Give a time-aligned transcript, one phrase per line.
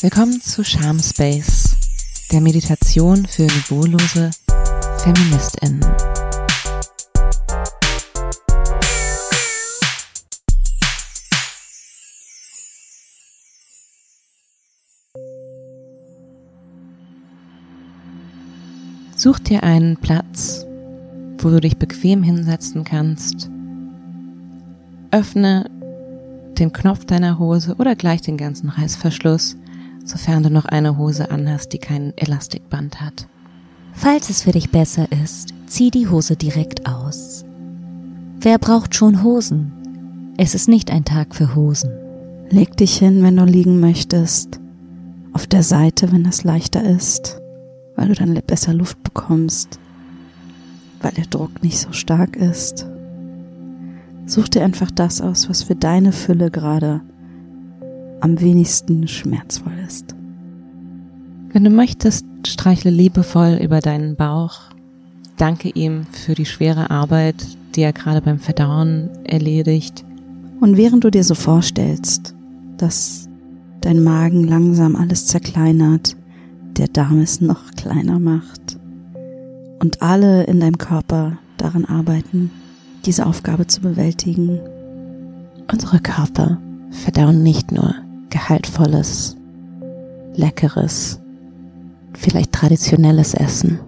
[0.00, 1.74] Willkommen zu Charm Space,
[2.30, 4.30] der Meditation für niveaulose
[4.98, 5.84] FeministInnen.
[19.16, 20.64] Such dir einen Platz,
[21.38, 23.50] wo du dich bequem hinsetzen kannst.
[25.10, 25.68] Öffne
[26.56, 29.56] den Knopf deiner Hose oder gleich den ganzen Reißverschluss,
[30.08, 33.28] sofern du noch eine Hose anhast, die kein Elastikband hat.
[33.92, 37.44] Falls es für dich besser ist, zieh die Hose direkt aus.
[38.40, 40.34] Wer braucht schon Hosen?
[40.36, 41.90] Es ist nicht ein Tag für Hosen.
[42.48, 44.60] Leg dich hin, wenn du liegen möchtest.
[45.32, 47.40] Auf der Seite, wenn das leichter ist,
[47.96, 49.78] weil du dann besser Luft bekommst,
[51.02, 52.86] weil der Druck nicht so stark ist.
[54.26, 57.02] Such dir einfach das aus, was für deine Fülle gerade
[58.20, 60.14] am wenigsten schmerzvoll ist.
[61.52, 64.60] Wenn du möchtest, streichle liebevoll über deinen Bauch.
[65.36, 70.04] Danke ihm für die schwere Arbeit, die er gerade beim Verdauen erledigt.
[70.60, 72.34] Und während du dir so vorstellst,
[72.76, 73.28] dass
[73.80, 76.16] dein Magen langsam alles zerkleinert,
[76.76, 78.78] der Darm es noch kleiner macht
[79.80, 82.50] und alle in deinem Körper daran arbeiten,
[83.04, 84.60] diese Aufgabe zu bewältigen.
[85.70, 86.58] Unsere Körper
[86.90, 87.94] verdauen nicht nur
[88.30, 89.36] gehaltvolles,
[90.34, 91.20] leckeres,
[92.14, 93.80] vielleicht traditionelles Essen.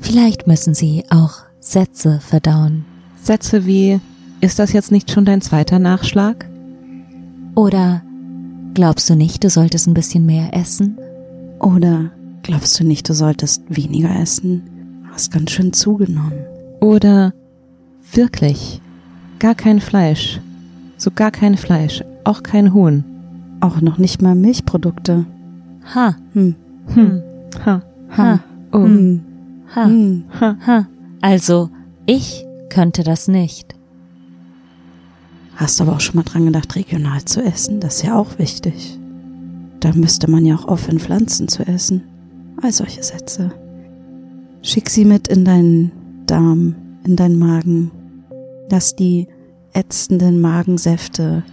[0.00, 2.84] Vielleicht müssen sie auch Sätze verdauen.
[3.22, 4.00] Sätze wie,
[4.40, 6.48] ist das jetzt nicht schon dein zweiter Nachschlag?
[7.54, 8.02] Oder
[8.74, 10.98] glaubst du nicht, du solltest ein bisschen mehr essen?
[11.60, 12.10] Oder
[12.42, 14.62] glaubst du nicht, du solltest weniger essen?
[15.10, 16.44] Hast ganz schön zugenommen.
[16.80, 17.32] Oder
[18.12, 18.82] wirklich
[19.38, 20.40] gar kein Fleisch,
[20.98, 23.04] so gar kein Fleisch, auch kein Huhn.
[23.64, 25.24] Auch noch nicht mal Milchprodukte.
[25.94, 26.54] Ha, Hm.
[26.88, 27.22] Hm.
[27.64, 27.80] Ha.
[28.10, 28.40] ha,
[28.72, 28.84] Oh.
[28.84, 29.22] Hm.
[29.74, 30.24] ha, Hm.
[30.38, 30.56] Ha.
[30.66, 30.86] ha.
[31.22, 31.70] Also,
[32.04, 33.74] ich könnte das nicht.
[35.56, 37.80] Hast aber auch schon mal dran gedacht, regional zu essen?
[37.80, 38.98] Das ist ja auch wichtig.
[39.80, 42.02] Da müsste man ja auch aufhören, Pflanzen zu essen.
[42.60, 43.50] All solche Sätze.
[44.60, 45.90] Schick sie mit in deinen
[46.26, 46.74] Darm,
[47.06, 47.90] in deinen Magen.
[48.70, 49.26] Lass die
[49.72, 51.44] ätzenden Magensäfte,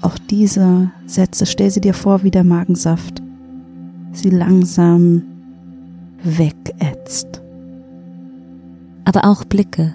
[0.00, 3.22] auch diese Sätze, stell sie dir vor wie der Magensaft,
[4.12, 5.22] sie langsam
[6.22, 7.42] wegätzt.
[9.08, 9.94] aber auch Blicke.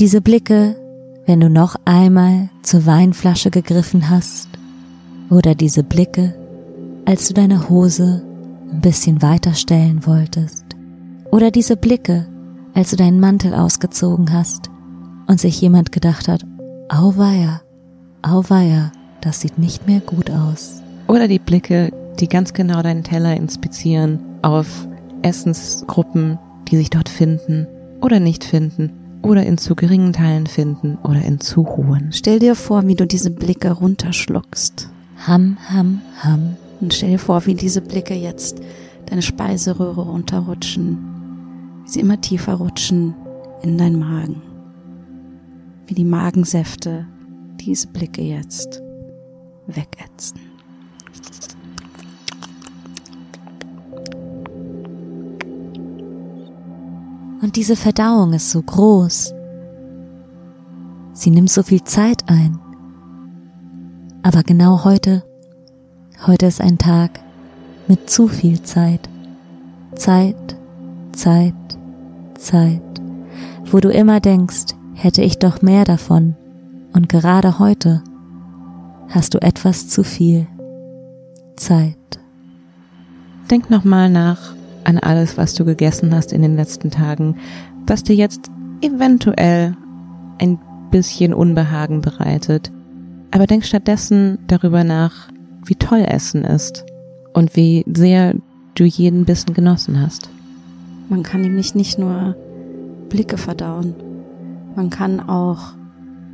[0.00, 0.74] Diese Blicke,
[1.26, 4.48] wenn du noch einmal zur Weinflasche gegriffen hast,
[5.28, 6.34] oder diese Blicke,
[7.04, 8.22] als du deine Hose
[8.72, 10.64] ein bisschen weiter stellen wolltest,
[11.30, 12.26] oder diese Blicke,
[12.72, 14.70] als du deinen Mantel ausgezogen hast
[15.26, 16.46] und sich jemand gedacht hat,
[16.88, 17.60] auweia,
[18.22, 20.82] auweia, das sieht nicht mehr gut aus.
[21.08, 24.86] Oder die Blicke, die ganz genau deinen Teller inspizieren auf
[25.22, 26.38] Essensgruppen,
[26.68, 27.66] die sich dort finden
[28.00, 32.10] oder nicht finden oder in zu geringen Teilen finden oder in zu hohen.
[32.12, 34.88] Stell dir vor, wie du diese Blicke runterschluckst.
[35.26, 36.56] Ham, ham, ham.
[36.80, 38.60] Und stell dir vor, wie diese Blicke jetzt
[39.06, 40.98] deine Speiseröhre runterrutschen,
[41.84, 43.14] wie sie immer tiefer rutschen
[43.62, 44.42] in deinen Magen,
[45.86, 47.06] wie die Magensäfte
[47.64, 48.82] diese Blicke jetzt
[49.66, 50.40] wegätzen.
[57.40, 59.34] Und diese Verdauung ist so groß.
[61.12, 62.58] Sie nimmt so viel Zeit ein.
[64.22, 65.24] Aber genau heute,
[66.26, 67.20] heute ist ein Tag
[67.88, 69.08] mit zu viel Zeit.
[69.94, 70.56] Zeit,
[71.12, 71.54] Zeit,
[72.38, 72.80] Zeit,
[73.70, 76.36] wo du immer denkst, hätte ich doch mehr davon.
[76.92, 78.02] Und gerade heute
[79.08, 80.46] hast du etwas zu viel
[81.56, 81.96] Zeit.
[83.50, 84.54] Denk nochmal nach
[84.84, 87.36] an alles, was du gegessen hast in den letzten Tagen,
[87.86, 89.76] was dir jetzt eventuell
[90.38, 90.58] ein
[90.90, 92.70] bisschen Unbehagen bereitet.
[93.30, 95.28] Aber denk stattdessen darüber nach,
[95.64, 96.84] wie toll Essen ist
[97.32, 98.34] und wie sehr
[98.74, 100.28] du jeden Bissen genossen hast.
[101.08, 102.36] Man kann nämlich nicht nur
[103.08, 103.94] Blicke verdauen,
[104.74, 105.74] man kann auch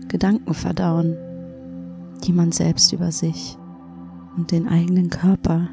[0.09, 1.17] Gedanken verdauen,
[2.25, 3.57] die man selbst über sich
[4.37, 5.69] und den eigenen Körper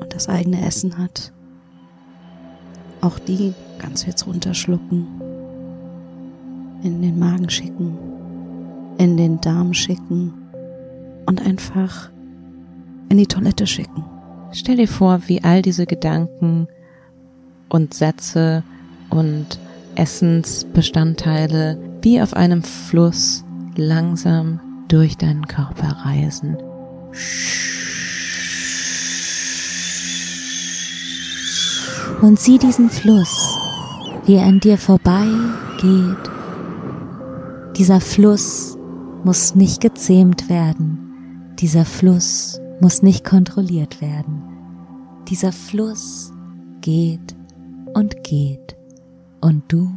[0.00, 1.32] und das eigene Essen hat.
[3.00, 5.06] Auch die kannst du jetzt runterschlucken,
[6.82, 7.96] in den Magen schicken,
[8.98, 10.34] in den Darm schicken
[11.26, 12.10] und einfach
[13.08, 14.04] in die Toilette schicken.
[14.52, 16.68] Stell dir vor, wie all diese Gedanken
[17.68, 18.62] und Sätze
[19.10, 19.58] und
[19.94, 23.44] Essensbestandteile wie auf einem Fluss
[23.76, 26.56] langsam durch deinen Körper reisen.
[32.20, 33.56] Und sieh diesen Fluss,
[34.26, 35.26] wie er an dir vorbei
[35.80, 36.30] geht.
[37.76, 38.76] Dieser Fluss
[39.24, 41.54] muss nicht gezähmt werden.
[41.58, 44.42] Dieser Fluss muss nicht kontrolliert werden.
[45.28, 46.32] Dieser Fluss
[46.80, 47.34] geht
[47.94, 48.76] und geht.
[49.40, 49.90] Und du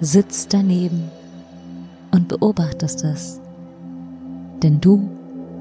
[0.00, 1.10] sitzt daneben
[2.12, 3.40] und beobachtest es.
[4.62, 5.08] Denn du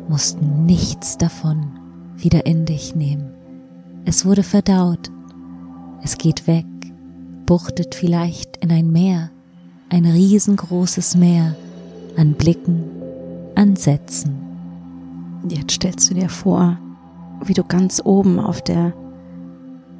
[0.08, 1.80] musst nichts davon
[2.16, 3.34] wieder in dich nehmen.
[4.06, 5.12] Es wurde verdaut.
[6.04, 6.66] Es geht weg,
[7.46, 9.32] buchtet vielleicht in ein Meer,
[9.90, 11.56] ein riesengroßes Meer
[12.18, 12.84] an Blicken,
[13.56, 14.36] an Sätzen.
[15.48, 16.78] Jetzt stellst du dir vor,
[17.44, 18.94] wie du ganz oben auf der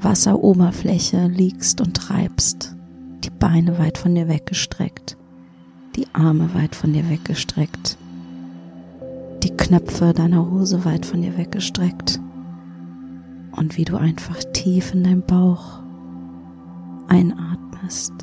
[0.02, 2.76] Wasseroberfläche liegst und treibst,
[3.24, 5.18] die Beine weit von dir weggestreckt,
[5.96, 7.98] die Arme weit von dir weggestreckt,
[9.44, 12.20] die Knöpfe deiner Hose weit von dir weggestreckt
[13.52, 15.80] und wie du einfach tief in deinem Bauch
[17.08, 18.14] einatmest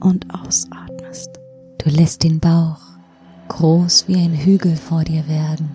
[0.00, 1.30] und ausatmest.
[1.78, 2.80] Du lässt den Bauch
[3.48, 5.70] groß wie ein Hügel vor dir werden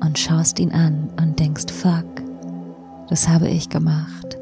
[0.00, 2.04] und schaust ihn an und denkst, fuck,
[3.08, 4.36] das habe ich gemacht.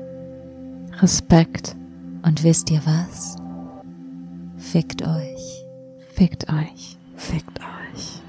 [1.00, 1.76] Respekt.
[2.22, 3.37] Und wisst ihr was?
[4.70, 5.64] Fickt euch.
[6.14, 6.98] Fickt euch.
[7.16, 8.20] Fickt euch.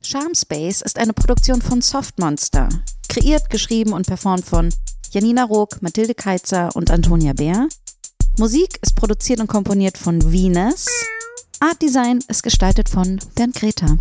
[0.00, 2.70] Charm Space ist eine Produktion von Softmonster.
[3.10, 4.72] Kreiert, geschrieben und performt von
[5.10, 7.68] Janina Rook, Mathilde Keitzer und Antonia Bär.
[8.38, 10.86] Musik ist produziert und komponiert von Venus.
[11.60, 13.98] Art Design ist gestaltet von Bernd Greta.